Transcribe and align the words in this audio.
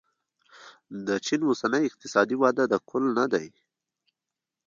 د 1.07 1.09
چین 1.25 1.41
اوسنۍ 1.49 1.81
اقتصادي 1.85 2.35
وده 2.39 2.63
د 2.69 2.75
کل 2.89 3.03
نه 3.17 3.25
دی. 3.33 3.47